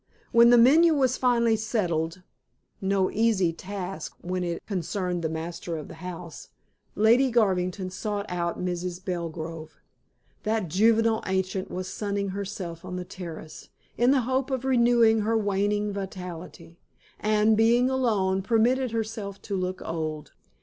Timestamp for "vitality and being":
15.93-17.87